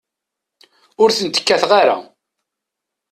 Ur 1.01 1.09
ten-kkateɣ 1.17 1.71
ara. 1.81 1.97